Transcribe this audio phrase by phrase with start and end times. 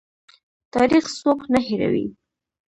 [0.75, 2.07] تاریخ څوک نه هیروي